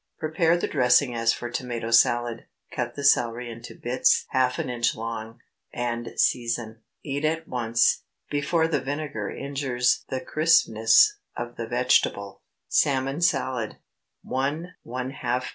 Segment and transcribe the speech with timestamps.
[0.17, 4.95] Prepare the dressing as for tomato salad; cut the celery into bits half an inch
[4.95, 6.81] long, and season.
[7.03, 8.01] Eat at once,
[8.31, 12.41] before the vinegar injures the crispness of the vegetable.
[12.67, 13.77] SALMON SALAD.
[14.25, 14.27] ✠
[14.83, 15.43] 1½ lb.